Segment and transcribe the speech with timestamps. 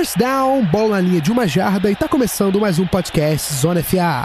[0.00, 3.82] First down, bola na linha de uma jarda e tá começando mais um podcast Zona
[3.82, 4.22] FA.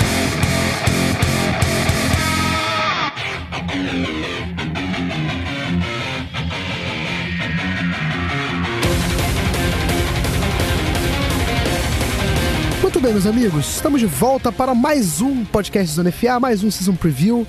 [12.81, 16.71] Muito bem, meus amigos, estamos de volta para mais um podcast Zona FA, mais um
[16.71, 17.45] Season Preview.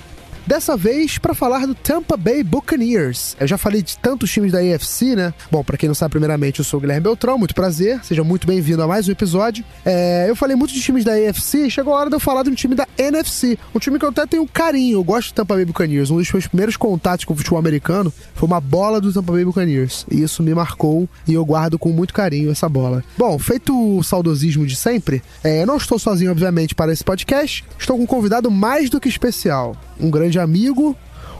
[0.47, 3.35] Dessa vez para falar do Tampa Bay Buccaneers.
[3.37, 5.33] Eu já falei de tantos times da AFC, né?
[5.51, 8.47] Bom, para quem não sabe, primeiramente, eu sou o Guilherme Beltrão, muito prazer, seja muito
[8.47, 9.65] bem-vindo a mais um episódio.
[9.83, 12.49] É, eu falei muito de times da AFC, chegou a hora de eu falar de
[12.49, 15.53] um time da NFC, um time que eu até tenho carinho, eu gosto do Tampa
[15.53, 16.09] Bay Buccaneers.
[16.11, 19.43] Um dos meus primeiros contatos com o futebol americano foi uma bola do Tampa Bay
[19.43, 23.03] Buccaneers, e isso me marcou e eu guardo com muito carinho essa bola.
[23.17, 27.97] Bom, feito o saudosismo de sempre, é, não estou sozinho, obviamente, para esse podcast, estou
[27.97, 30.95] com um convidado mais do que especial um grande amigo,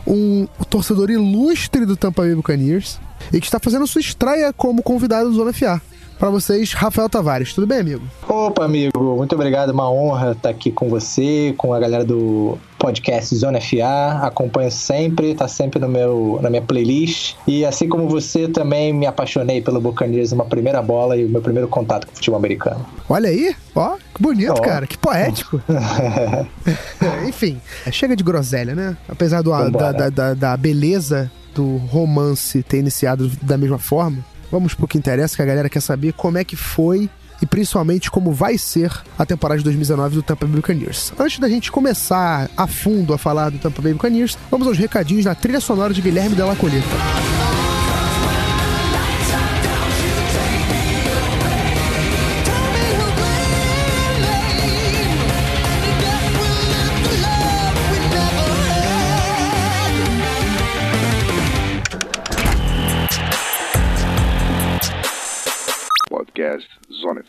[0.06, 2.98] um torcedor ilustre do Tampa Bay Buccaneers
[3.32, 5.80] e que está fazendo sua estreia como convidado do Zona FA.
[6.18, 7.54] Para vocês, Rafael Tavares.
[7.54, 8.02] Tudo bem, amigo?
[8.28, 9.16] Opa, amigo.
[9.16, 9.70] Muito obrigado.
[9.70, 14.18] Uma honra estar aqui com você, com a galera do podcast Zona FA.
[14.22, 17.36] Acompanho sempre, tá sempre no meu, na minha playlist.
[17.46, 21.40] E assim como você, também me apaixonei pelo Buccaneers uma primeira bola e o meu
[21.40, 22.84] primeiro contato com o futebol americano.
[23.08, 24.60] Olha aí, ó, que bonito, oh.
[24.60, 25.62] cara, que poético.
[27.28, 27.60] Enfim,
[27.92, 28.96] chega de groselha, né?
[29.08, 34.74] Apesar do, da, da, da, da beleza do romance ter iniciado da mesma forma, Vamos
[34.74, 37.08] pro que interessa, que a galera quer saber como é que foi
[37.40, 41.12] e principalmente como vai ser a temporada de 2019 do Tampa Bay Buccaneers.
[41.18, 45.24] Antes da gente começar a fundo a falar do Tampa Bay Buccaneers, vamos aos recadinhos
[45.24, 47.37] da trilha sonora de Guilherme Della Coleta.
[66.48, 67.22] Podcast Sonne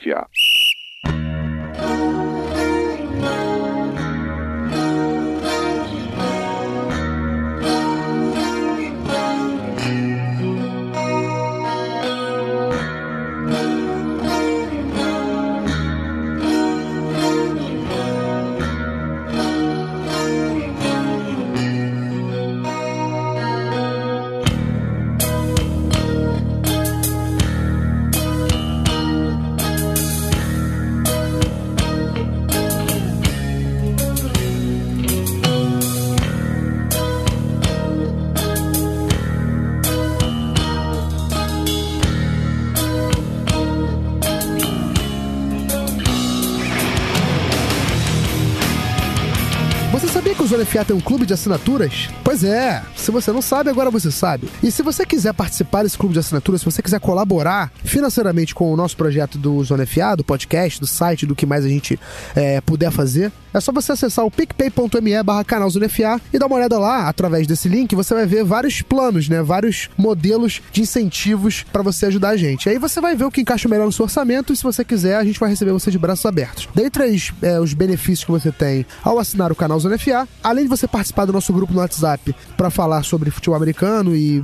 [50.59, 52.09] Zona FA tem um clube de assinaturas?
[52.23, 54.49] Pois é, se você não sabe, agora você sabe.
[54.61, 58.73] E se você quiser participar desse clube de assinaturas, se você quiser colaborar financeiramente com
[58.73, 61.97] o nosso projeto do Zona FA, do podcast, do site, do que mais a gente
[62.35, 66.55] é, puder fazer, é só você acessar o picpay.me barra canal FA e dar uma
[66.55, 69.41] olhada lá, através desse link, você vai ver vários planos, né?
[69.41, 72.69] Vários modelos de incentivos para você ajudar a gente.
[72.69, 75.15] Aí você vai ver o que encaixa melhor no seu orçamento e se você quiser,
[75.15, 76.67] a gente vai receber você de braços abertos.
[76.75, 80.69] Dentre é, os benefícios que você tem ao assinar o canal Zona FA, além de
[80.69, 84.43] você participar do nosso grupo no WhatsApp para falar sobre futebol americano e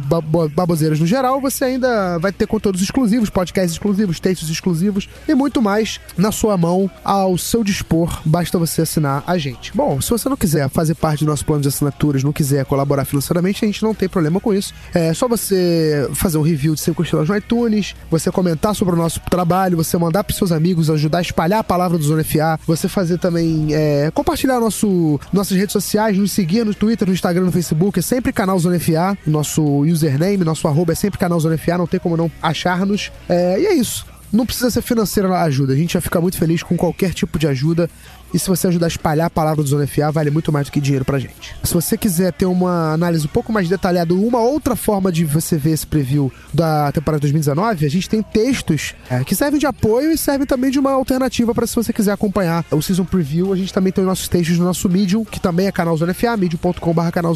[0.53, 5.61] baboseiras no geral, você ainda vai ter conteúdos exclusivos, podcasts exclusivos, textos exclusivos e muito
[5.61, 8.21] mais na sua mão, ao seu dispor.
[8.23, 9.75] Basta você assinar a gente.
[9.75, 13.03] Bom, se você não quiser fazer parte do nosso plano de assinaturas, não quiser colaborar
[13.05, 14.73] financeiramente, a gente não tem problema com isso.
[14.93, 18.97] É só você fazer um review de 5 estrelas no iTunes, você comentar sobre o
[18.97, 22.59] nosso trabalho, você mandar para seus amigos, ajudar a espalhar a palavra do Zona FA,
[22.67, 27.45] você fazer também, é, compartilhar nosso, nossas redes sociais, nos seguir no Twitter, no Instagram,
[27.45, 31.57] no Facebook, é sempre canal Zona FA, nosso username, nosso arroba é sempre canal Zona
[31.57, 33.11] FA, não tem como não achar-nos.
[33.29, 34.05] É, e é isso.
[34.31, 37.39] Não precisa ser financeira a ajuda, a gente vai ficar muito feliz com qualquer tipo
[37.39, 37.89] de ajuda.
[38.35, 40.71] E se você ajudar a espalhar a palavra do Zona FA, vale muito mais do
[40.73, 41.55] que dinheiro pra gente.
[41.63, 45.55] Se você quiser ter uma análise um pouco mais detalhada, uma outra forma de você
[45.57, 50.11] ver esse preview da temporada 2019, a gente tem textos é, que servem de apoio
[50.11, 53.53] e servem também de uma alternativa para se você quiser acompanhar o Season Preview.
[53.53, 56.13] A gente também tem os nossos textos no nosso Medium, que também é canal Zona
[56.13, 57.33] FA, medium.com.br canal.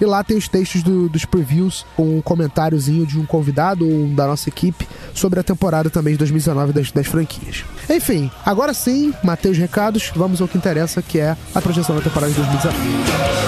[0.00, 4.08] E lá tem os textos do, dos previews com um comentáriozinho de um convidado ou
[4.08, 7.64] da nossa equipe sobre a temporada também de 2019 das, das franquias.
[7.88, 11.94] Enfim, agora sim, matei os recados, vamos vamos ao que interessa, que é a projeção
[11.94, 13.42] da temporada de 2019.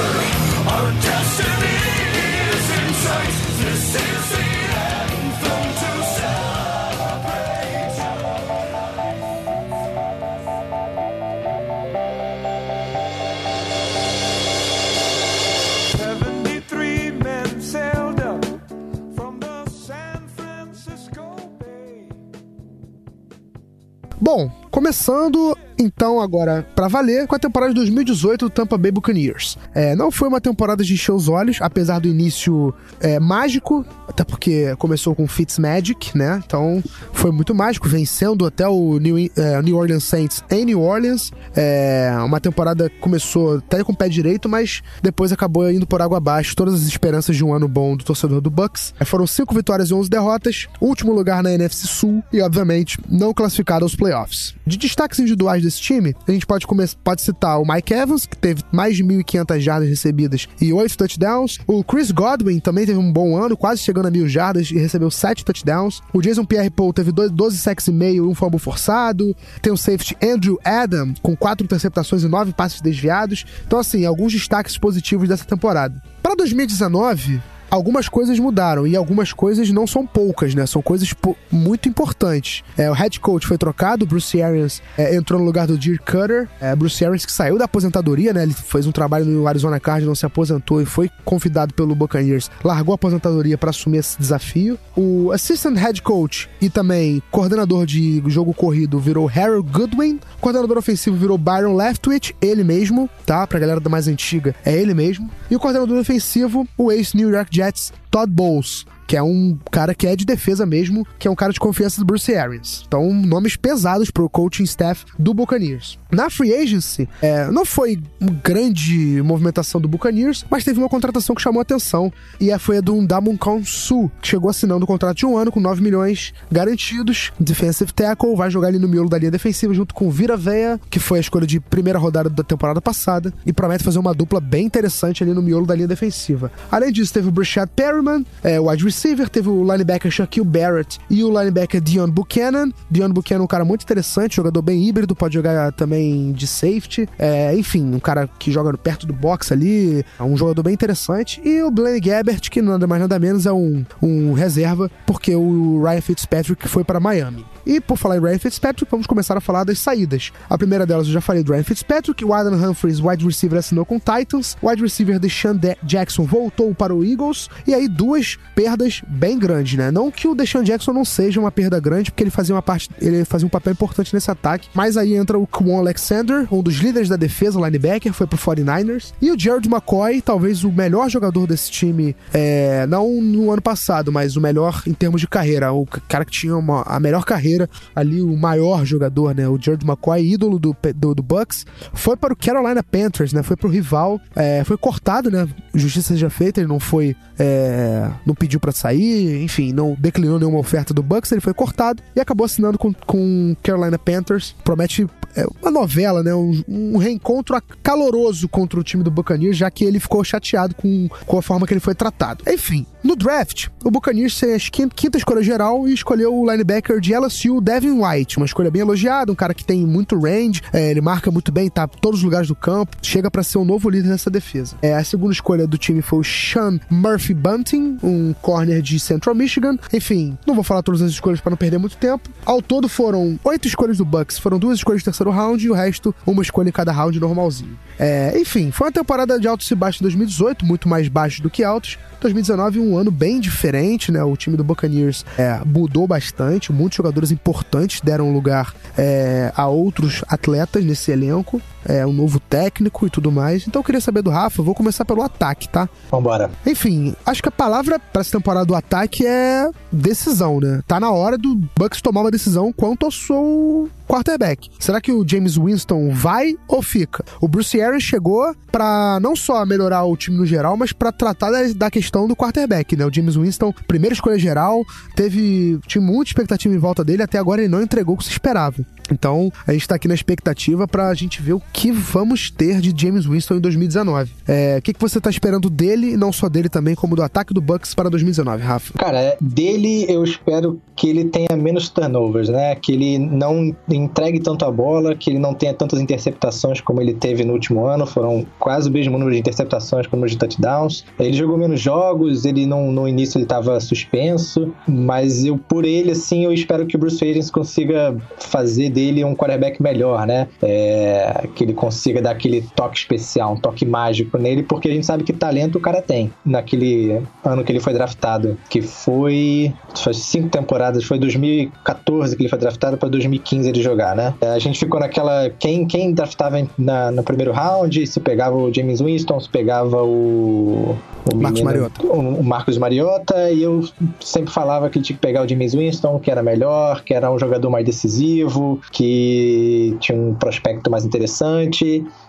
[24.20, 29.59] Bom, começando então, agora, para valer, com a temporada de 2018 do Tampa Bay Buccaneers.
[29.75, 34.25] É, não foi uma temporada de encher os olhos, apesar do início é, mágico, até
[34.25, 36.43] porque começou com Fitzmagic, né?
[36.44, 36.82] Então,
[37.12, 41.32] foi muito mágico, vencendo até o New, é, New Orleans Saints em New Orleans.
[41.56, 46.19] É, uma temporada começou até com o pé direito, mas depois acabou indo por água
[46.19, 46.55] abaixo.
[46.55, 48.94] Todas as esperanças de um ano bom do torcedor do Bucks.
[49.00, 53.35] É, foram cinco vitórias e 11 derrotas, último lugar na NFC Sul e, obviamente, não
[53.35, 54.55] classificado aos playoffs.
[54.67, 58.37] De destaques individuais desse time, a gente pode, começar, pode citar o Mike Evans, que
[58.37, 61.58] teve mais de 1.500 jardas recebidas e 8 touchdowns.
[61.66, 65.11] O Chris Godwin também teve um bom ano, quase chegando a mil jardas e recebeu
[65.11, 66.00] 7 touchdowns.
[66.12, 69.34] O Jason Pierre-Paul teve 12 sacks e meio e um fumble forçado.
[69.61, 73.44] Tem o safety Andrew Adam, com 4 interceptações e 9 passes desviados.
[73.67, 76.02] Então, assim, alguns destaques positivos dessa temporada.
[76.22, 77.40] Para 2019,
[77.75, 80.65] algumas coisas mudaram e algumas coisas não são poucas, né?
[80.65, 81.12] São coisas
[81.50, 82.62] muito importantes.
[82.79, 86.49] É, o head coach foi trocado, Bruce Arians é, entrou no lugar do Dirk Cutter.
[86.61, 88.44] É, Bruce Arians que saiu da aposentadoria, né?
[88.44, 92.49] Ele fez um trabalho no Arizona Cardinals, se aposentou e foi convidado pelo Buccaneers.
[92.62, 94.79] Largou a aposentadoria para assumir esse desafio.
[94.97, 100.20] O assistant head coach e também coordenador de jogo corrido virou Harold Goodwin.
[100.37, 103.44] O coordenador ofensivo virou Byron Leftwich, ele mesmo, tá?
[103.49, 105.29] Pra galera da mais antiga, é ele mesmo.
[105.50, 109.95] E o coordenador ofensivo, o ex-New York Jets Jets, Todd Bowles, que é um cara
[109.95, 112.85] que é de defesa mesmo, que é um cara de confiança do Bruce Arians.
[112.87, 115.99] Então, nomes pesados pro coaching staff do Buccaneers.
[116.11, 118.01] Na free agency, é, não foi
[118.43, 122.79] grande movimentação do Buccaneers, mas teve uma contratação que chamou a atenção, e é, foi
[122.79, 126.33] a do Damon Su, que chegou assinando um contrato de um ano com 9 milhões
[126.51, 130.81] garantidos, defensive tackle, vai jogar ali no miolo da linha defensiva junto com Vira Veia,
[130.89, 134.41] que foi a escolha de primeira rodada da temporada passada, e promete fazer uma dupla
[134.41, 136.51] bem interessante ali no miolo da linha defensiva.
[136.71, 141.00] Além disso, teve o Brashad Perryman, é, o wide receiver, teve o linebacker Shaquille Barrett
[141.11, 142.70] e o linebacker Dion Buchanan.
[142.88, 147.08] Dion Buchanan é um cara muito interessante, jogador bem híbrido, pode jogar também de safety.
[147.19, 151.41] É, enfim, um cara que joga perto do box ali, é um jogador bem interessante.
[151.44, 155.82] E o Blaine Gabbert, que nada mais nada menos é um, um reserva, porque o
[155.82, 157.44] Ryan Fitzpatrick foi para Miami.
[157.66, 160.32] E por falar em Ryan Fitzpatrick, vamos começar a falar das saídas.
[160.49, 163.84] A primeira delas eu já falei do Ryan Fitzpatrick, o Adam Humphries, wide receiver, assinou
[163.84, 169.38] com Titans, wide receiver Deshaun Jackson voltou para o Eagles, e aí duas perdas bem
[169.38, 169.90] grandes, né?
[169.90, 172.90] Não que o Deshaun Jackson não seja uma perda grande, porque ele fazia uma parte,
[173.00, 176.76] ele fazia um papel importante nesse ataque, mas aí entra o Kwon Alexander, um dos
[176.76, 181.46] líderes da defesa, linebacker, foi pro 49ers, e o Jared McCoy, talvez o melhor jogador
[181.46, 185.87] desse time, é, não no ano passado, mas o melhor em termos de carreira, o
[186.08, 189.49] cara que tinha uma, a melhor carreira carreira ali o maior jogador, né?
[189.49, 193.43] O George McCoy, ídolo do, do, do Bucks, foi para o Carolina Panthers, né?
[193.43, 195.49] Foi para o rival, é, foi cortado, né?
[195.75, 200.59] Justiça seja feita, ele não foi, é, não pediu para sair, enfim, não declinou nenhuma
[200.59, 204.55] oferta do Bucks, ele foi cortado e acabou assinando com, com Carolina Panthers.
[204.65, 205.06] Promete
[205.37, 206.35] é, uma novela, né?
[206.35, 211.09] Um, um, reencontro caloroso contra o time do Buccaneers, já que ele ficou chateado com,
[211.27, 212.45] com a forma que ele foi tratado.
[212.49, 217.15] Enfim, no draft, o Buccaneers fez quinta, quinta escolha geral e escolheu o linebacker de
[217.15, 218.37] LSU, Devin White.
[218.37, 221.69] Uma escolha bem elogiada, um cara que tem muito range, é, ele marca muito bem,
[221.69, 224.76] tá todos os lugares do campo, chega para ser o um novo líder nessa defesa.
[224.82, 229.35] É, a segunda escolha do time foi o Sean Murphy Bunting, um corner de Central
[229.35, 229.76] Michigan.
[229.93, 232.29] Enfim, não vou falar todas as escolhas para não perder muito tempo.
[232.44, 235.74] Ao todo foram oito escolhas do Bucks, foram duas escolhas de terceiro round e o
[235.74, 237.79] resto uma escolha em cada round normalzinho.
[237.98, 241.51] É, enfim, foi uma temporada de altos e baixos em 2018, muito mais baixos do
[241.51, 241.98] que altos.
[242.20, 244.22] 2019 um ano bem diferente, né?
[244.24, 250.24] O time do Buccaneers é, mudou bastante, muitos jogadores importantes deram lugar é, a outros
[250.29, 253.67] atletas nesse elenco, é, um novo técnico e tudo mais.
[253.67, 255.88] Então eu queria saber do Rafa, vou começar pelo ataque, tá?
[256.10, 256.50] Vambora.
[256.67, 260.82] Enfim, acho que a palavra para essa temporada do ataque é decisão, né?
[260.86, 264.70] Tá na hora do Bucks tomar uma decisão quanto ao seu quarterback.
[264.79, 267.24] Será que o James Winston vai ou fica?
[267.41, 271.50] O Bruce Arians chegou para não só melhorar o time no geral, mas para tratar
[271.50, 273.06] da, da, questão do quarterback, né?
[273.06, 277.60] O James Winston, primeira escolha geral, teve tinha muita expectativa em volta dele, até agora
[277.62, 278.84] ele não entregou o que se esperava.
[279.10, 282.94] Então, a gente tá aqui na expectativa pra gente ver o que vamos ter de
[282.96, 284.31] James Winston em 2019.
[284.46, 287.52] É, o que, que você tá esperando dele, não só dele também, como do ataque
[287.52, 288.96] do Bucks para 2019, Rafa?
[288.96, 292.76] Cara, é, dele eu espero que ele tenha menos turnovers, né?
[292.76, 297.12] Que ele não entregue tanto a bola, que ele não tenha tantas interceptações como ele
[297.12, 298.06] teve no último ano.
[298.06, 301.04] Foram quase o mesmo número de interceptações como de touchdowns.
[301.19, 306.12] Ele jogou menos jogos, ele não, no início ele tava suspenso, mas eu, por ele,
[306.12, 310.46] assim, eu espero que o Bruce Arians consiga fazer dele um quarterback melhor, né?
[310.62, 314.93] É, que que ele consiga dar aquele toque especial, um toque mágico nele, porque a
[314.93, 316.31] gente sabe que talento o cara tem.
[316.44, 319.73] Naquele ano que ele foi draftado, que foi.
[319.97, 324.35] Faz cinco temporadas, foi 2014 que ele foi draftado para 2015 ele jogar, né?
[324.41, 325.51] É, a gente ficou naquela.
[325.59, 330.97] Quem, quem draftava na, no primeiro round, se pegava o James Winston, se pegava o.
[331.33, 332.06] O Marcos menino, Mariota.
[332.06, 333.83] O, o Marcos Mariota, e eu
[334.21, 337.39] sempre falava que tinha que pegar o James Winston, que era melhor, que era um
[337.39, 341.54] jogador mais decisivo, que tinha um prospecto mais interessante,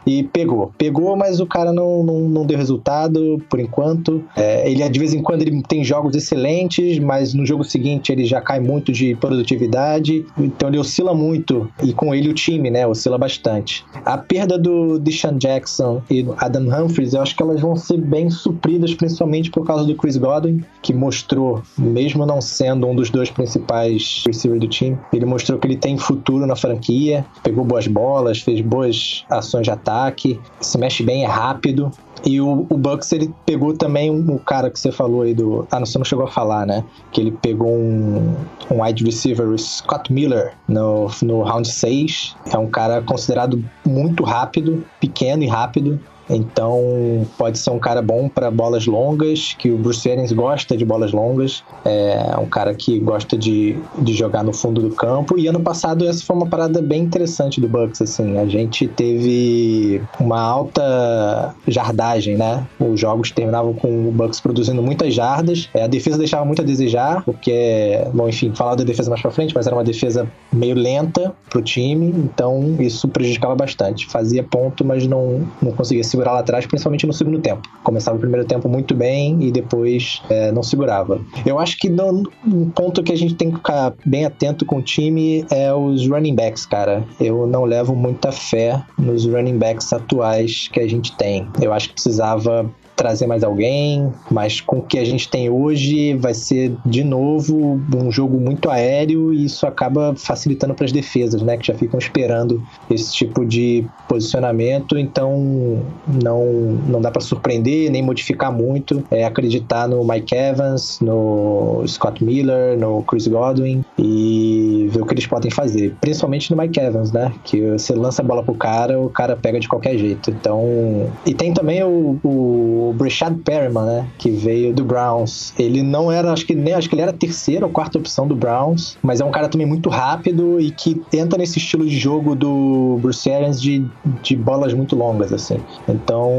[0.05, 0.71] e pegou.
[0.77, 4.23] Pegou, mas o cara não, não, não deu resultado por enquanto.
[4.35, 8.25] É, ele, de vez em quando, ele tem jogos excelentes, mas no jogo seguinte ele
[8.25, 12.85] já cai muito de produtividade, então ele oscila muito, e com ele o time, né,
[12.85, 13.85] oscila bastante.
[14.05, 17.97] A perda do Deshaun Jackson e do Adam Humphries, eu acho que elas vão ser
[17.97, 23.09] bem supridas, principalmente por causa do Chris Godwin, que mostrou, mesmo não sendo um dos
[23.09, 27.87] dois principais receivers do time, ele mostrou que ele tem futuro na franquia, pegou boas
[27.87, 31.91] bolas, fez boas ações de ataque, se mexe bem, é rápido.
[32.25, 35.67] E o, o Bucks, ele pegou também um, um, cara que você falou aí do.
[35.69, 36.83] Ah, não, você não chegou a falar, né?
[37.11, 38.35] Que ele pegou um,
[38.71, 42.35] um wide receiver, o Scott Miller, no, no round 6.
[42.51, 45.99] É um cara considerado muito rápido, pequeno e rápido.
[46.29, 50.85] Então pode ser um cara bom para bolas longas, que o Bruce Arians gosta de
[50.85, 55.37] bolas longas, é um cara que gosta de, de jogar no fundo do campo.
[55.37, 60.01] E ano passado essa foi uma parada bem interessante do Bucks, assim, a gente teve
[60.19, 62.65] uma alta jardagem, né?
[62.79, 66.65] Os jogos terminavam com o Bucks produzindo muitas jardas, é, a defesa deixava muito a
[66.65, 70.75] desejar, porque, bom, enfim, falar da defesa mais para frente, mas era uma defesa meio
[70.75, 74.07] lenta pro time, então isso prejudicava bastante.
[74.07, 77.67] Fazia ponto, mas não, não conseguia se segurar lá atrás, principalmente no segundo tempo.
[77.83, 81.19] Começava o primeiro tempo muito bem e depois é, não segurava.
[81.45, 84.77] Eu acho que não, um ponto que a gente tem que ficar bem atento com
[84.77, 87.03] o time é os running backs, cara.
[87.19, 91.47] Eu não levo muita fé nos running backs atuais que a gente tem.
[91.61, 96.13] Eu acho que precisava trazer mais alguém, mas com o que a gente tem hoje
[96.15, 101.41] vai ser de novo um jogo muito aéreo e isso acaba facilitando para as defesas,
[101.41, 105.83] né, que já ficam esperando esse tipo de posicionamento, então
[106.23, 106.45] não
[106.87, 112.77] não dá para surpreender nem modificar muito, é acreditar no Mike Evans, no Scott Miller,
[112.77, 117.31] no Chris Godwin e ver o que eles podem fazer, principalmente no Mike Evans, né,
[117.43, 120.29] que você lança a bola pro cara, o cara pega de qualquer jeito.
[120.29, 124.07] Então, e tem também o, o o Brashad Perriman, né?
[124.17, 125.53] Que veio do Browns.
[125.57, 128.27] Ele não era, acho que nem acho que ele era a terceira ou quarta opção
[128.27, 131.97] do Browns, mas é um cara também muito rápido e que entra nesse estilo de
[131.97, 133.85] jogo do Bruce Arians de,
[134.21, 135.57] de bolas muito longas, assim.
[135.87, 136.31] Então,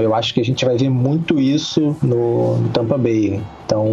[0.00, 3.40] eu acho que a gente vai ver muito isso no, no Tampa Bay.
[3.72, 3.86] Então,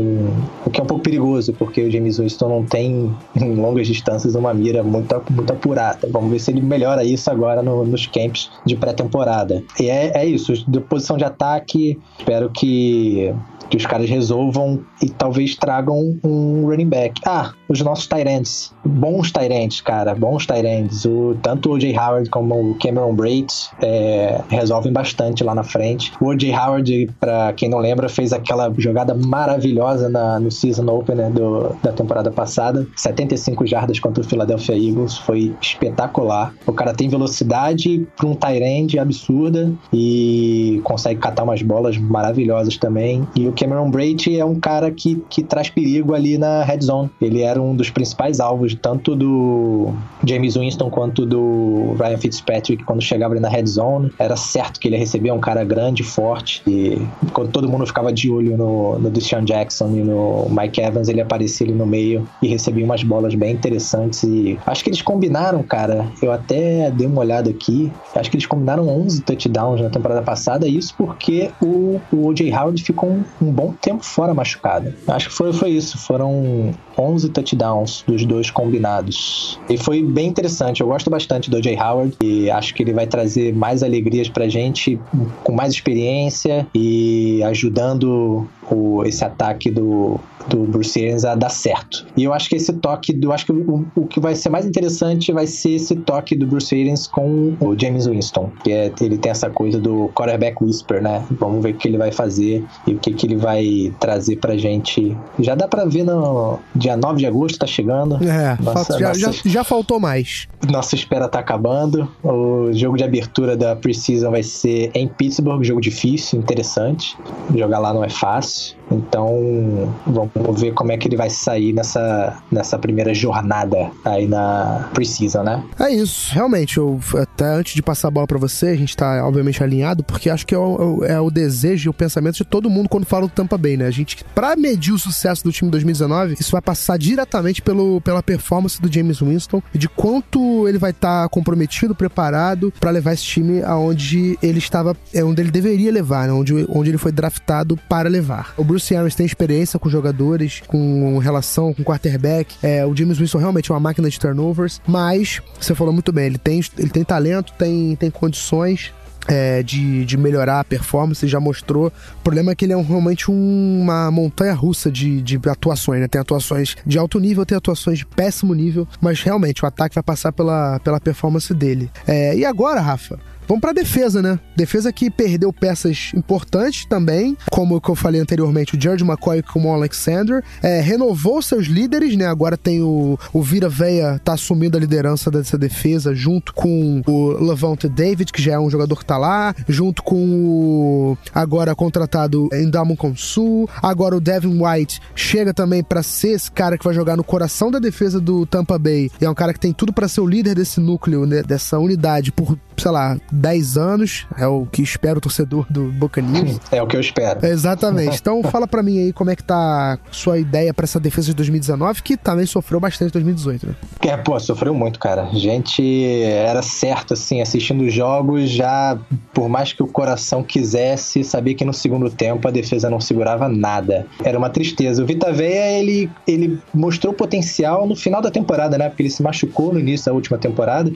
[0.65, 4.36] o que é um pouco perigoso, porque o James Winston não tem em longas distâncias
[4.36, 6.05] uma mira muito, muito apurada.
[6.12, 9.63] Vamos ver se ele melhora isso agora no, nos camps de pré-temporada.
[9.79, 13.33] E é, é isso, de posição de ataque, espero que
[13.69, 17.21] que os caras resolvam e talvez tragam um running back.
[17.24, 18.74] Ah, os nossos Tyrants.
[18.83, 20.15] Bons Tyrants, cara.
[20.15, 21.05] Bons Tyrants.
[21.05, 21.95] O, tanto o O.J.
[21.95, 26.12] Howard como o Cameron Braid é, resolvem bastante lá na frente.
[26.19, 26.51] O O.J.
[26.51, 31.91] Howard, para quem não lembra, fez aquela jogada maravilhosa na, no season opener do, da
[31.91, 32.88] temporada passada.
[32.95, 35.17] 75 jardas contra o Philadelphia Eagles.
[35.17, 36.53] Foi espetacular.
[36.65, 43.27] O cara tem velocidade para um Tyrant absurda e consegue catar umas bolas maravilhosas também.
[43.35, 47.09] E o Cameron Brady é um cara que, que traz perigo ali na red zone.
[47.21, 49.93] Ele era um dos principais alvos, tanto do
[50.25, 54.11] James Winston quanto do Ryan Fitzpatrick, quando chegava ali na red zone.
[54.17, 56.61] Era certo que ele recebia um cara grande, forte.
[56.67, 57.01] E
[57.33, 61.22] quando todo mundo ficava de olho no, no Deshaun Jackson e no Mike Evans, ele
[61.22, 64.22] aparecia ali no meio e recebia umas bolas bem interessantes.
[64.24, 66.06] E acho que eles combinaram, cara.
[66.22, 67.91] Eu até dei uma olhada aqui.
[68.15, 70.68] Acho que eles combinaram 11 touchdowns na temporada passada.
[70.68, 72.53] Isso porque o, o O.J.
[72.53, 74.94] Howard ficou um, um bom tempo fora machucado.
[75.08, 75.98] Acho que foi, foi isso.
[75.98, 79.60] Foram 11 touchdowns dos dois combinados.
[79.70, 80.82] E foi bem interessante.
[80.82, 84.48] Eu gosto bastante do Jay Howard e acho que ele vai trazer mais alegrias pra
[84.50, 85.00] gente
[85.44, 92.06] com mais experiência e ajudando o, esse ataque do, do Bruce Arians a dar certo.
[92.15, 94.65] E eu acho que esse toque, eu acho que o, o que vai ser mais
[94.65, 99.18] interessante vai ser esse toque do Bruce Arians com o James Winston, que é, ele
[99.18, 101.24] tem essa coisa do quarterback whisper, né?
[101.32, 104.58] Vamos ver o que ele vai fazer e o que, que ele vai trazer pra
[104.58, 105.15] gente.
[105.39, 108.15] Já dá pra ver no dia 9 de agosto, tá chegando.
[108.24, 110.48] É, nossa, já, nossa, já, já, faltou mais.
[110.69, 112.10] Nossa espera tá acabando.
[112.24, 117.17] O jogo de abertura da Precision vai ser em Pittsburgh, jogo difícil, interessante.
[117.55, 118.78] Jogar lá não é fácil.
[118.91, 124.89] Então, vamos ver como é que ele vai sair nessa, nessa primeira jornada aí na
[124.93, 125.63] Precisa, né?
[125.79, 126.34] É isso.
[126.34, 130.03] Realmente, eu, até antes de passar a bola para você, a gente tá obviamente alinhado,
[130.03, 133.05] porque acho que é o, é o desejo e o pensamento de todo mundo quando
[133.05, 133.86] fala do Tampa Bay, né?
[133.86, 138.24] A gente, pra medir o sucesso do time 2019, isso vai passar diretamente pelo, pela
[138.24, 143.13] performance do James Winston e de quanto ele vai estar tá comprometido, preparado para levar
[143.13, 146.34] esse time aonde ele estava, é onde ele deveria levar, né?
[146.34, 148.53] onde, onde ele foi draftado para levar.
[148.58, 152.55] O Bruce Arians tem experiência com jogadores, com relação com quarterback.
[152.62, 156.25] É, o James Winston realmente é uma máquina de turnovers, mas você falou muito bem,
[156.25, 158.93] ele tem, ele tem talento, tem, tem condições,
[159.27, 161.88] é, de, de melhorar a performance, já mostrou.
[161.88, 166.01] O problema é que ele é um, realmente um, uma montanha russa de, de atuações,
[166.01, 166.07] né?
[166.07, 170.03] Tem atuações de alto nível, tem atuações de péssimo nível, mas realmente o ataque vai
[170.03, 171.91] passar pela, pela performance dele.
[172.07, 173.19] É, e agora, Rafa?
[173.50, 174.39] Vamos para defesa, né?
[174.56, 179.74] Defesa que perdeu peças importantes também, como eu falei anteriormente, o George McCoy com o
[179.74, 182.27] Alexander, é, renovou seus líderes, né?
[182.27, 187.44] Agora tem o, o Vira Veia tá assumindo a liderança dessa defesa junto com o
[187.44, 192.50] Levante David, que já é um jogador que tá lá, junto com o agora contratado
[192.53, 197.18] Endamo Consul, agora o Devin White chega também para ser esse cara que vai jogar
[197.18, 199.10] no coração da defesa do Tampa Bay.
[199.20, 201.41] E é um cara que tem tudo para ser o líder desse núcleo, né?
[201.41, 206.59] dessa unidade por sei lá, 10 anos, é o que espera o torcedor do Buccaneers.
[206.71, 207.45] É o que eu espero.
[207.45, 208.19] Exatamente.
[208.29, 211.33] Então fala para mim aí como é que tá sua ideia para essa defesa de
[211.36, 213.75] 2019, que também sofreu bastante em 2018, né?
[214.01, 215.24] É, pô, sofreu muito, cara.
[215.24, 218.98] A gente era certo, assim, assistindo os jogos, já,
[219.33, 223.48] por mais que o coração quisesse, sabia que no segundo tempo a defesa não segurava
[223.48, 224.05] nada.
[224.24, 225.01] Era uma tristeza.
[225.01, 228.89] O Vita Veia, ele, ele mostrou potencial no final da temporada, né?
[228.89, 230.91] Porque ele se machucou no início da última temporada,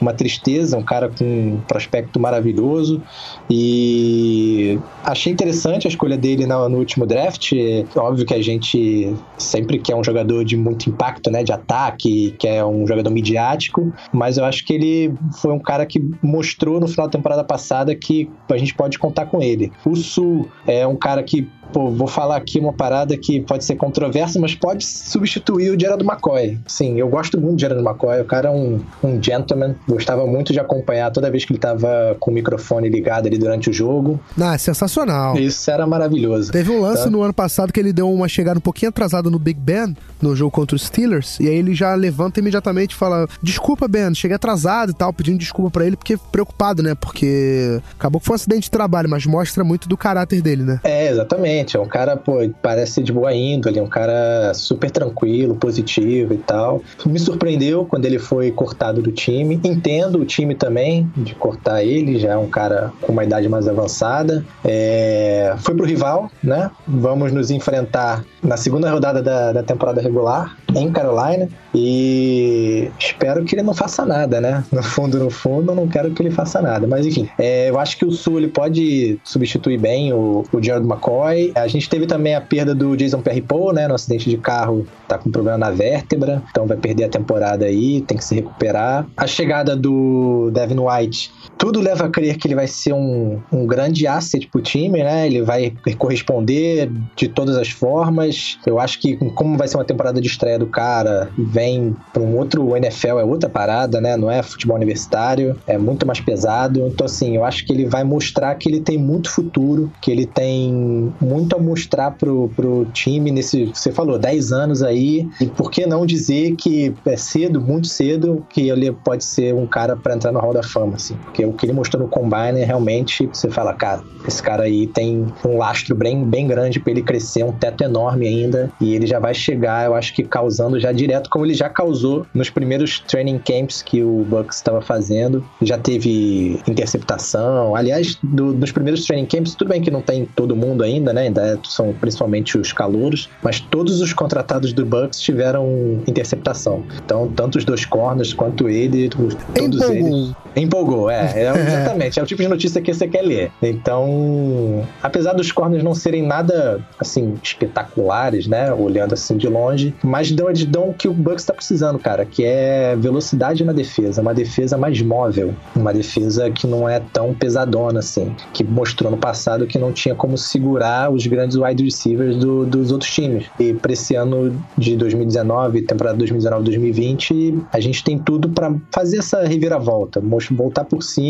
[0.00, 3.02] uma tristeza, um cara com um prospecto maravilhoso
[3.48, 7.52] e achei interessante a escolha dele no, no último draft.
[7.52, 12.34] É óbvio que a gente sempre quer um jogador de muito impacto, né, de ataque,
[12.38, 16.80] que é um jogador midiático, mas eu acho que ele foi um cara que mostrou
[16.80, 19.72] no final da temporada passada que a gente pode contar com ele.
[19.84, 23.76] O Sul é um cara que pô, vou falar aqui uma parada que pode ser
[23.76, 26.58] controversa, mas pode substituir o Gerald McCoy.
[26.66, 30.52] Sim, eu gosto muito de Gerald McCoy, o cara é um, um gentleman, gostava muito
[30.52, 34.20] de acompanhar toda vez que ele tava com o microfone ligado ali durante o jogo.
[34.40, 35.36] Ah, é sensacional.
[35.36, 36.52] Isso era maravilhoso.
[36.52, 37.10] Teve um lance tá?
[37.10, 40.34] no ano passado que ele deu uma chegada um pouquinho atrasada no Big Ben, no
[40.34, 44.36] jogo contra os Steelers, e aí ele já levanta imediatamente e fala: Desculpa, Ben, cheguei
[44.36, 46.94] atrasado e tal, pedindo desculpa para ele, porque preocupado, né?
[46.94, 50.80] Porque acabou que foi um acidente de trabalho, mas mostra muito do caráter dele, né?
[50.84, 51.55] É, exatamente.
[51.76, 56.34] É um cara, pô, parece ser de boa índole, é um cara super tranquilo, positivo
[56.34, 56.82] e tal.
[57.04, 59.60] Me surpreendeu quando ele foi cortado do time.
[59.64, 63.68] Entendo o time também de cortar ele, já é um cara com uma idade mais
[63.68, 64.44] avançada.
[64.64, 65.54] É...
[65.58, 66.70] Foi pro rival, né?
[66.86, 73.54] Vamos nos enfrentar na segunda rodada da, da temporada regular em Carolina e espero que
[73.54, 74.64] ele não faça nada, né?
[74.72, 76.86] No fundo, no fundo, não quero que ele faça nada.
[76.86, 80.86] Mas enfim, é, eu acho que o Sul ele pode substituir bem o, o Gerald
[80.86, 81.45] McCoy.
[81.54, 83.88] A gente teve também a perda do Jason Perry-Paul, né?
[83.88, 88.00] No acidente de carro, tá com problema na vértebra, então vai perder a temporada aí,
[88.02, 89.06] tem que se recuperar.
[89.16, 93.66] A chegada do Devin White tudo leva a crer que ele vai ser um, um
[93.66, 95.26] grande asset pro time, né?
[95.26, 98.58] Ele vai corresponder de todas as formas.
[98.66, 102.36] Eu acho que, como vai ser uma temporada de estreia do cara, vem para um
[102.36, 104.16] outro NFL, é outra parada, né?
[104.16, 106.86] Não é futebol universitário, é muito mais pesado.
[106.86, 110.26] Então, assim, eu acho que ele vai mostrar que ele tem muito futuro, que ele
[110.26, 115.28] tem muito a mostrar pro, pro time nesse, você falou, 10 anos aí.
[115.40, 119.66] E por que não dizer que é cedo, muito cedo, que ele pode ser um
[119.66, 121.16] cara para entrar no Hall da Fama, assim?
[121.24, 125.26] Porque o que ele mostrou no Combine, realmente, você fala, cara, esse cara aí tem
[125.44, 129.18] um lastro bem, bem grande para ele crescer, um teto enorme ainda, e ele já
[129.18, 133.38] vai chegar, eu acho que causando já direto, como ele já causou nos primeiros training
[133.38, 135.44] camps que o Bucks estava fazendo.
[135.62, 137.74] Já teve interceptação.
[137.74, 141.22] Aliás, do, nos primeiros training camps, tudo bem que não tem todo mundo ainda, né?
[141.22, 146.84] Ainda é, são principalmente os calouros, mas todos os contratados do Bucks tiveram interceptação.
[147.04, 149.94] Então, tanto os dois corners quanto ele, todos Empolgou.
[149.94, 150.32] eles.
[150.56, 151.35] Empolgou, é.
[151.36, 152.18] É exatamente.
[152.18, 153.52] É o tipo de notícia que você quer ler.
[153.62, 158.72] Então, apesar dos corners não serem nada, assim, espetaculares, né?
[158.72, 162.24] Olhando assim de longe, mas dão, eles dão o que o Bucks está precisando, cara,
[162.24, 164.22] que é velocidade na defesa.
[164.22, 165.54] Uma defesa mais móvel.
[165.74, 168.34] Uma defesa que não é tão pesadona, assim.
[168.52, 172.90] Que mostrou no passado que não tinha como segurar os grandes wide receivers do, dos
[172.90, 173.46] outros times.
[173.58, 179.44] E para esse ano de 2019, temporada 2019-2020, a gente tem tudo para fazer essa
[179.44, 181.25] reviravolta, voltar por cima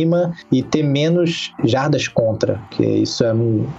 [0.50, 3.30] e ter menos jardas contra, que isso é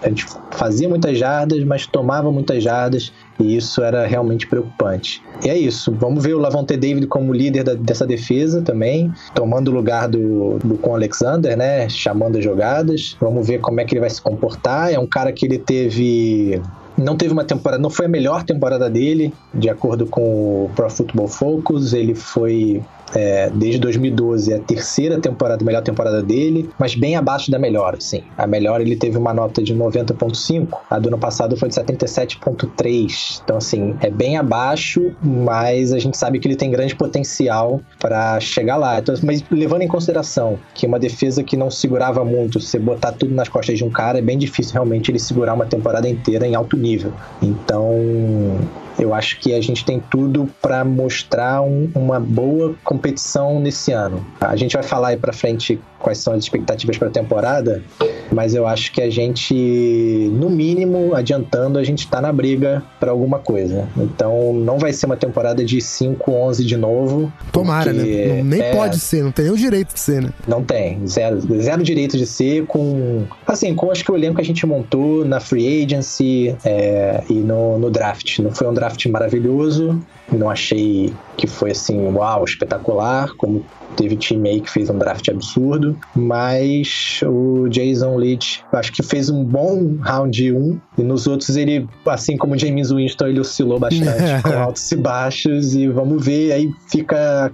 [0.03, 5.21] a gente fazia muitas jardas, mas tomava muitas jardas e isso era realmente preocupante.
[5.43, 5.91] E é isso.
[5.91, 10.57] Vamos ver o Lavonte David como líder da, dessa defesa também, tomando o lugar do,
[10.59, 11.87] do com Alexander, né?
[11.89, 13.15] Chamando as jogadas.
[13.19, 14.91] Vamos ver como é que ele vai se comportar.
[14.91, 16.61] É um cara que ele teve
[16.97, 20.89] não teve uma temporada, não foi a melhor temporada dele, de acordo com o Pro
[20.89, 21.93] Football Focus.
[21.93, 22.81] Ele foi
[23.15, 27.95] é, desde 2012 é a terceira temporada, melhor temporada dele, mas bem abaixo da melhor,
[27.95, 28.23] assim.
[28.37, 33.41] A melhor ele teve uma nota de 90.5, a do ano passado foi de 77.3.
[33.43, 38.39] Então, assim, é bem abaixo, mas a gente sabe que ele tem grande potencial para
[38.39, 38.99] chegar lá.
[38.99, 43.33] Então, mas levando em consideração que uma defesa que não segurava muito, você botar tudo
[43.33, 46.55] nas costas de um cara, é bem difícil realmente ele segurar uma temporada inteira em
[46.55, 47.11] alto nível.
[47.41, 48.57] Então,
[48.99, 54.25] eu acho que a gente tem tudo para mostrar um, uma boa competição nesse ano.
[54.39, 57.83] A gente vai falar aí para frente quais são as expectativas para a temporada,
[58.31, 63.11] mas eu acho que a gente, no mínimo, adiantando, a gente está na briga para
[63.11, 63.87] alguma coisa.
[63.97, 67.33] Então não vai ser uma temporada de 5-11 de novo.
[67.51, 68.03] Tomara, né?
[68.37, 70.29] Não, nem é, pode ser, não tem nem o direito de ser, né?
[70.47, 73.23] Não tem, zero, zero direito de ser com.
[73.45, 77.33] Assim, com acho que o elenco que a gente montou na free agency é, e
[77.33, 78.39] no, no draft.
[78.39, 79.99] Não foi um draft maravilhoso,
[80.31, 85.27] não achei que foi assim, uau, espetacular, como teve time aí que fez um draft
[85.29, 91.55] absurdo, mas o Jason Leach acho que fez um bom round 1 e nos outros
[91.55, 95.75] ele, assim como o James Winston, ele oscilou bastante com altos e baixos.
[95.75, 97.51] E vamos ver, aí fica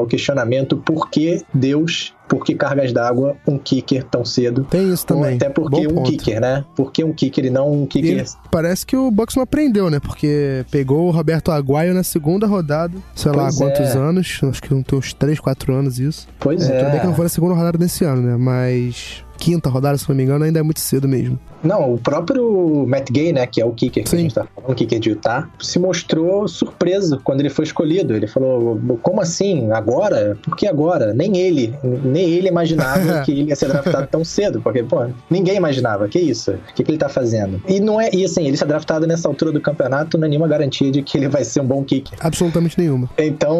[0.00, 4.64] o questionamento por que Deus por que cargas d'água um kicker tão cedo?
[4.64, 5.36] Tem isso também.
[5.36, 6.10] Até porque Bom um ponto.
[6.10, 6.64] kicker, né?
[6.74, 8.24] Por que um kicker e não um kicker?
[8.24, 10.00] E parece que o Bucks não aprendeu, né?
[10.00, 13.98] Porque pegou o Roberto Aguaio na segunda rodada, sei pois lá quantos é.
[13.98, 16.26] anos, acho que tem uns 3, 4 anos isso.
[16.38, 16.76] Pois é.
[16.76, 16.78] é.
[16.78, 18.36] Tudo bem que não foi na segunda rodada desse ano, né?
[18.36, 21.38] Mas quinta rodada, se não me engano, ainda é muito cedo mesmo.
[21.64, 24.16] Não, o próprio Matt Gay, né, que é o kicker que Sim.
[24.16, 28.14] a gente tá falando, o kicker de Utah, se mostrou surpreso quando ele foi escolhido.
[28.14, 29.72] Ele falou, como assim?
[29.72, 30.36] Agora?
[30.42, 31.14] Por que agora?
[31.14, 35.56] Nem ele, nem ele imaginava que ele ia ser draftado tão cedo, porque, pô, ninguém
[35.56, 36.06] imaginava.
[36.06, 36.50] Que isso?
[36.50, 37.62] O que, que ele tá fazendo?
[37.66, 40.46] E não é, e assim, ele ser draftado nessa altura do campeonato não é nenhuma
[40.46, 42.18] garantia de que ele vai ser um bom kicker.
[42.20, 43.08] Absolutamente nenhuma.
[43.16, 43.58] Então,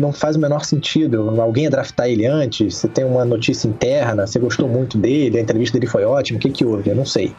[0.00, 1.38] não faz o menor sentido.
[1.40, 5.40] Alguém ia draftar ele antes, você tem uma notícia interna, você gostou muito dele, a
[5.40, 6.88] entrevista dele foi ótima, o que que houve?
[6.88, 7.34] Eu não sei.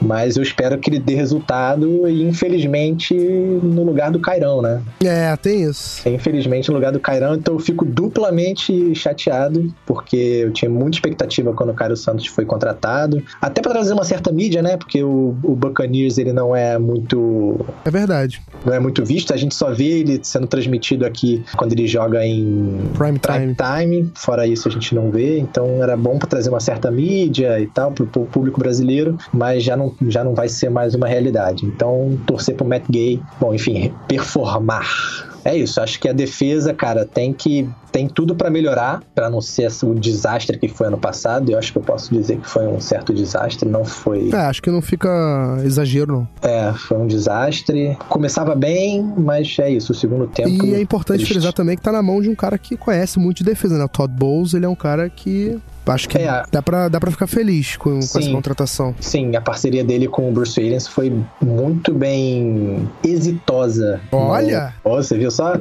[0.00, 4.82] Mas eu espero que ele dê resultado e, infelizmente, no lugar do Cairão, né?
[5.02, 6.06] É, tem isso.
[6.08, 11.52] Infelizmente, no lugar do Cairão, então eu fico duplamente chateado, porque eu tinha muita expectativa
[11.54, 13.22] quando o Cairo Santos foi contratado.
[13.40, 14.76] Até para trazer uma certa mídia, né?
[14.76, 17.64] Porque o, o Buccaneers, ele não é muito...
[17.84, 18.42] É verdade.
[18.64, 19.32] Não é muito visto.
[19.32, 23.54] A gente só vê ele sendo transmitido aqui quando ele joga em prime time.
[23.54, 24.12] Prime time.
[24.14, 25.38] Fora isso, a gente não vê.
[25.38, 29.76] Então, era bom para trazer uma certa mídia e tal, pro público brasileiro mas já
[29.76, 31.64] não, já não vai ser mais uma realidade.
[31.66, 34.86] Então, torcer pro Matt Gay, bom, enfim, performar
[35.46, 39.40] é isso, acho que a defesa, cara, tem que tem tudo para melhorar, para não
[39.40, 41.50] ser o desastre que foi ano passado.
[41.50, 44.30] Eu acho que eu posso dizer que foi um certo desastre, não foi.
[44.32, 45.08] É, acho que não fica
[45.64, 46.28] exagero, não.
[46.42, 47.96] É, foi um desastre.
[48.08, 50.66] Começava bem, mas é isso, o segundo tempo.
[50.66, 51.34] E é importante triste.
[51.34, 53.84] frisar também que tá na mão de um cara que conhece muito de defesa, né?
[53.84, 57.10] O Todd Bowles, ele é um cara que Acho que é, dá, pra, dá pra
[57.10, 58.94] ficar feliz com, sim, com, essa contratação.
[59.00, 64.00] Sim, a parceria dele com o Bruce Williams foi muito bem exitosa.
[64.10, 64.74] Olha!
[64.84, 65.56] No, oh, você viu só?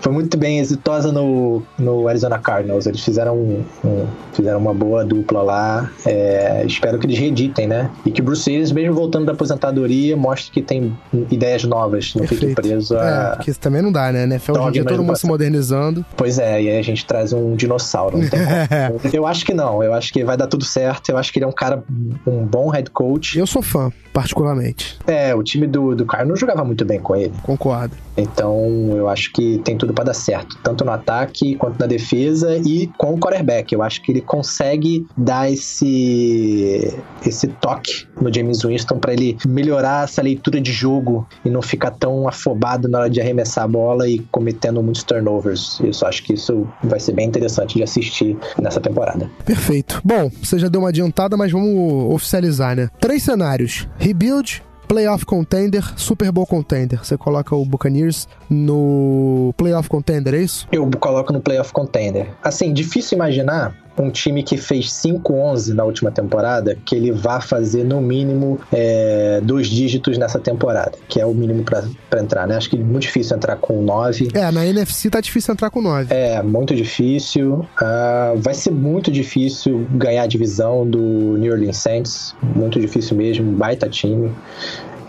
[0.00, 2.86] Foi muito bem exitosa no, no Arizona Cardinals.
[2.86, 5.90] Eles fizeram, um, um, fizeram uma boa dupla lá.
[6.04, 7.90] É, espero que eles reeditem, né?
[8.04, 10.96] E que o Bruce Williams, mesmo voltando da aposentadoria, mostre que tem
[11.30, 12.40] ideias novas, não Perfeito.
[12.40, 13.32] fique preso a.
[13.32, 14.24] É, porque isso também não dá, né?
[14.24, 16.04] NFL hoje em dia todo mundo se modernizando.
[16.16, 18.18] Pois é, e aí a gente traz um dinossauro.
[19.12, 19.82] Eu acho que não não.
[19.82, 21.10] Eu acho que vai dar tudo certo.
[21.10, 21.82] Eu acho que ele é um cara,
[22.26, 23.38] um bom head coach.
[23.38, 24.98] Eu sou fã, particularmente.
[25.06, 27.32] É, o time do, do Carlos não jogava muito bem com ele.
[27.42, 27.96] Concordo.
[28.16, 32.56] Então, eu acho que tem tudo para dar certo, tanto no ataque quanto na defesa
[32.58, 33.72] e com o quarterback.
[33.72, 36.94] Eu acho que ele consegue dar esse
[37.24, 41.92] esse toque no James Winston para ele melhorar essa leitura de jogo e não ficar
[41.92, 45.80] tão afobado na hora de arremessar a bola e cometendo muitos turnovers.
[45.80, 49.30] Eu só acho que isso vai ser bem interessante de assistir nessa temporada.
[49.52, 50.00] Perfeito.
[50.02, 52.88] Bom, você já deu uma adiantada, mas vamos oficializar, né?
[52.98, 57.04] Três cenários: rebuild, playoff contender, Super Bowl contender.
[57.04, 60.66] Você coloca o Buccaneers no playoff contender, é isso?
[60.72, 62.30] Eu coloco no playoff contender.
[62.42, 67.84] Assim, difícil imaginar um time que fez 5-11 na última temporada, que ele vá fazer
[67.84, 72.56] no mínimo é, dois dígitos nessa temporada, que é o mínimo para entrar, né?
[72.56, 74.28] Acho que é muito difícil entrar com 9.
[74.34, 76.12] É, na NFC tá difícil entrar com 9.
[76.12, 77.66] É, muito difícil.
[77.80, 83.52] Uh, vai ser muito difícil ganhar a divisão do New Orleans Saints, muito difícil mesmo,
[83.52, 84.32] baita time.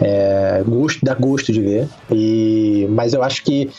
[0.02, 1.88] É, gosto, dá gosto de ver.
[2.12, 3.70] E, mas eu acho que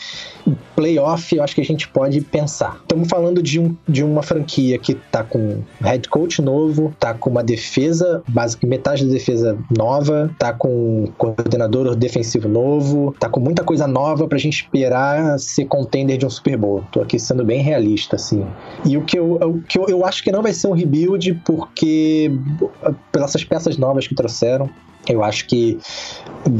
[0.75, 2.77] playoff, eu acho que a gente pode pensar.
[2.81, 7.29] Estamos falando de, um, de uma franquia que tá com head coach novo, tá com
[7.29, 13.63] uma defesa, basicamente metade da defesa nova, tá com coordenador defensivo novo, tá com muita
[13.63, 16.83] coisa nova pra gente esperar ser contender de um Super Bowl.
[16.91, 18.45] Tô aqui sendo bem realista, assim.
[18.85, 21.41] E o que eu, o que eu, eu acho que não vai ser um rebuild,
[21.45, 22.31] porque
[23.11, 24.69] pelas peças novas que trouxeram,
[25.07, 25.77] eu acho que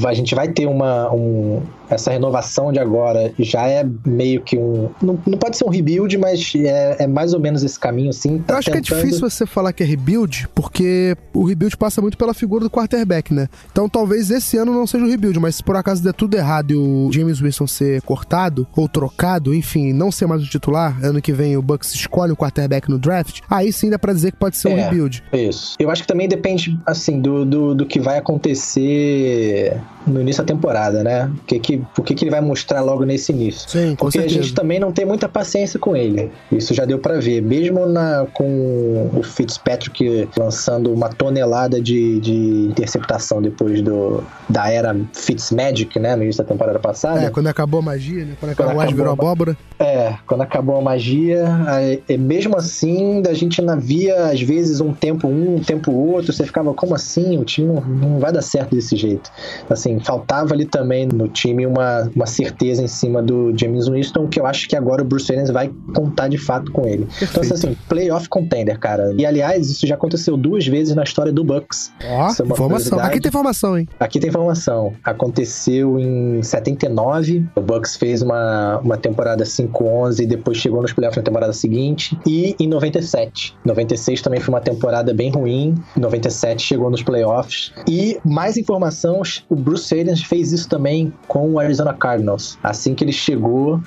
[0.05, 3.74] a gente vai ter uma, um, essa renovação de agora já é
[4.05, 4.89] meio que um.
[5.01, 8.39] Não, não pode ser um rebuild, mas é, é, mais ou menos esse caminho, assim.
[8.39, 8.85] Tá Eu acho tentando...
[8.85, 12.63] que é difícil você falar que é rebuild, porque o rebuild passa muito pela figura
[12.63, 13.47] do quarterback, né?
[13.71, 16.71] Então talvez esse ano não seja um rebuild, mas se por acaso der tudo errado
[16.71, 21.21] e o James Wilson ser cortado ou trocado, enfim, não ser mais o titular, ano
[21.21, 24.37] que vem o Bucks escolhe o quarterback no draft, aí sim dá pra dizer que
[24.37, 25.23] pode ser um é, rebuild.
[25.33, 25.75] Isso.
[25.79, 30.47] Eu acho que também depende, assim, do, do, do que vai acontecer no início da
[30.47, 31.25] temporada, né?
[31.25, 33.64] O que, que, o que, que ele vai mostrar logo nesse início.
[33.65, 34.39] Sim, com Porque certeza.
[34.39, 36.31] a gente também não tem muita paciência com ele.
[36.51, 37.41] Isso já deu para ver.
[37.41, 44.95] Mesmo na, com o Fitzpatrick lançando uma tonelada de, de interceptação depois do, da era
[45.13, 46.15] Fitzmagic, né?
[46.15, 47.21] No início da temporada passada.
[47.21, 48.35] É, quando acabou a magia, né?
[48.39, 49.57] Quando, quando acabou, acabou virou abóbora.
[49.79, 54.93] É, quando acabou a magia, aí, mesmo assim, a gente ainda via, às vezes, um
[54.93, 57.37] tempo um, um tempo outro, você ficava, como assim?
[57.37, 59.31] O time não, não vai dar certo desse jeito.
[59.69, 64.39] Assim, faltava ali também no time uma, uma certeza em cima do James Winston, que
[64.39, 67.05] eu acho que agora o Bruce Arians vai contar de fato com ele.
[67.05, 67.45] Perfeito.
[67.45, 69.13] Então, assim, playoff contender, cara.
[69.17, 71.91] E aliás, isso já aconteceu duas vezes na história do Bucks.
[72.03, 72.99] Ó, oh, informação.
[72.99, 73.87] Aqui tem informação, hein?
[73.99, 74.93] Aqui tem informação.
[75.03, 77.45] Aconteceu em 79.
[77.55, 82.17] O Bucks fez uma, uma temporada 5-11 e depois chegou nos playoffs na temporada seguinte.
[82.25, 83.55] E em 97.
[83.63, 85.75] 96 também foi uma temporada bem ruim.
[85.95, 87.71] Em 97 chegou nos playoffs.
[87.87, 92.57] E mais informação, o Bruce Bruce Arians fez isso também com o Arizona Cardinals.
[92.63, 93.44] Assim que ele chegou,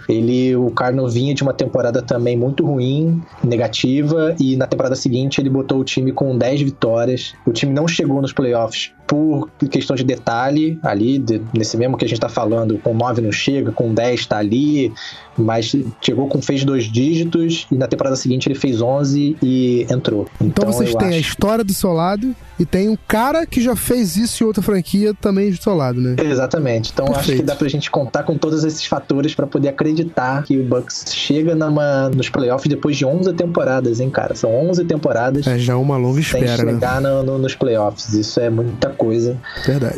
[0.08, 5.40] ele o Cardinals vinha de uma temporada também muito ruim, negativa, e na temporada seguinte
[5.40, 7.34] ele botou o time com 10 vitórias.
[7.46, 12.04] O time não chegou nos playoffs por questão de detalhe ali, de, nesse mesmo que
[12.04, 14.92] a gente tá falando, com 9 não chega, com 10 tá ali,
[15.36, 20.26] mas chegou com fez dois dígitos e na temporada seguinte ele fez 11 e entrou.
[20.34, 21.16] Então, então vocês têm acho...
[21.16, 24.62] a história do seu lado e tem um cara que já fez isso em outra
[24.62, 26.16] franquia também do seu lado, né?
[26.22, 26.90] Exatamente.
[26.92, 27.30] Então Perfeito.
[27.30, 30.64] acho que dá pra gente contar com todos esses fatores para poder acreditar que o
[30.64, 34.34] Bucks chega numa, nos playoffs depois de 11 temporadas, hein, cara?
[34.34, 35.46] São 11 temporadas.
[35.46, 37.08] É já uma longa espera, sem chegar né?
[37.08, 38.12] no, no, nos playoffs.
[38.12, 39.36] Isso é muita coisa.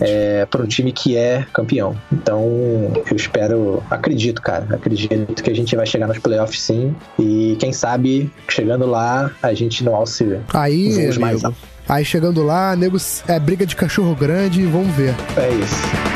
[0.01, 1.97] É, para um time que é campeão.
[2.13, 2.45] Então
[3.11, 6.95] eu espero, acredito, cara, acredito que a gente vai chegar nos playoffs sim.
[7.19, 11.43] E quem sabe, chegando lá, a gente não alce Aí, amigo, mais
[11.89, 15.13] Aí chegando lá, nego, é briga de cachorro grande, vamos ver.
[15.37, 16.10] É isso.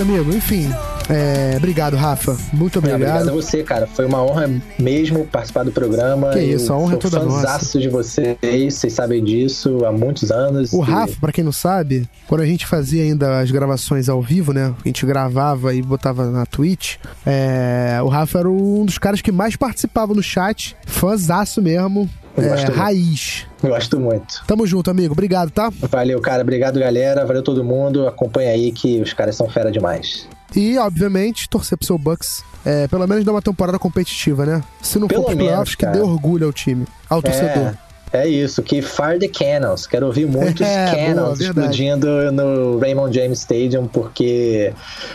[0.00, 0.34] Isso, amigo.
[0.34, 0.68] Enfim,
[1.08, 2.36] é, obrigado, Rafa.
[2.52, 3.00] Muito obrigado.
[3.00, 3.86] obrigado a você, cara.
[3.86, 6.30] Foi uma honra mesmo participar do programa.
[6.30, 7.78] Que isso, a honra é toda nossa.
[7.78, 8.36] de vocês,
[8.72, 10.72] vocês sabem disso há muitos anos.
[10.72, 10.86] O e...
[10.86, 14.74] Rafa, para quem não sabe, quando a gente fazia ainda as gravações ao vivo, né?
[14.84, 16.96] A gente gravava e botava na Twitch.
[17.26, 20.76] É, o Rafa era um dos caras que mais participava no chat.
[20.86, 22.08] Fãzaço mesmo.
[22.44, 23.46] É, raiz.
[23.62, 24.42] Gosto muito.
[24.46, 25.12] Tamo junto, amigo.
[25.12, 25.70] Obrigado, tá?
[25.90, 26.42] Valeu, cara.
[26.42, 27.24] Obrigado, galera.
[27.24, 28.06] Valeu todo mundo.
[28.06, 30.28] Acompanha aí que os caras são fera demais.
[30.54, 32.42] E, obviamente, torcer pro seu Bucks.
[32.64, 34.62] É, pelo menos dar uma temporada competitiva, né?
[34.82, 37.68] Se não Pelo for pros playoffs, que dê orgulho ao time, ao torcedor.
[37.68, 37.89] É.
[38.12, 39.86] É isso, que Fire the Cannons.
[39.86, 44.72] Quero ouvir muitos É, Cannons boa, explodindo no Raymond James Stadium, porque,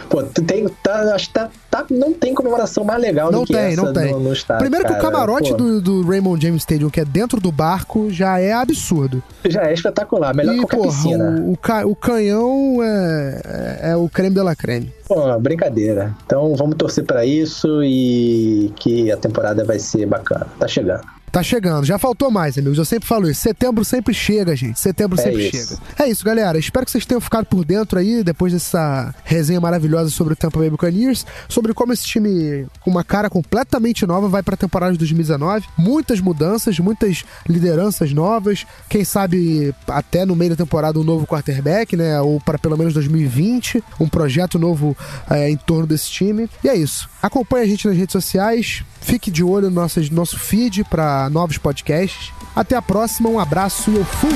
[0.09, 3.53] pô, tem, tá, acho que tá, tá- não tem comemoração mais legal Não do que
[3.53, 4.11] tem, essa não tem.
[4.13, 4.61] No, no estádio.
[4.61, 5.11] Primeiro que o cara.
[5.11, 9.21] camarote Pô, do, do Raymond James Stadium, que é dentro do barco, já é absurdo.
[9.45, 11.41] Já é espetacular, melhor que e, qualquer porra, piscina.
[11.41, 13.41] o, o, ca- o canhão é,
[13.83, 14.93] é, é o creme de la creme.
[15.05, 16.15] Pô, brincadeira.
[16.25, 20.47] Então vamos torcer pra isso e que a temporada vai ser bacana.
[20.57, 21.01] Tá chegando.
[21.31, 22.77] Tá chegando, já faltou mais, amigos.
[22.77, 23.41] Eu sempre falo isso.
[23.41, 24.79] Setembro sempre chega, gente.
[24.79, 25.75] Setembro É sempre isso.
[25.75, 25.81] chega.
[26.01, 26.57] É isso, galera.
[26.57, 30.59] Espero que vocês tenham ficado por dentro aí, depois dessa resenha maravilhosa sobre o Tampa
[30.59, 34.97] Bay Buccaneers, sobre como esse time, com uma cara completamente nova, vai pra temporada de
[34.99, 35.67] 2019.
[35.77, 38.65] Muitas mudanças, muitas lideranças novas.
[38.87, 42.19] Quem sabe até no meio da temporada um novo quarterback, né?
[42.21, 43.83] Ou para pelo menos 2020.
[43.99, 44.95] Um projeto novo
[45.29, 46.49] é, em torno desse time.
[46.63, 47.09] E é isso.
[47.21, 48.85] Acompanhe a gente nas redes sociais.
[49.05, 52.33] Fique de olho no nosso, nosso feed para novos podcasts.
[52.55, 54.33] Até a próxima, um abraço e eu fui!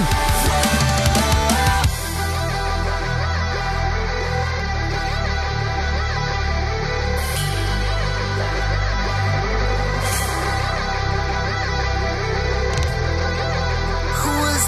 [14.23, 14.63] Who was